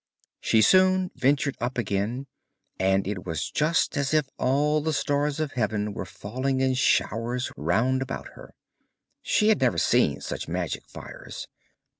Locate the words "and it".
2.79-3.23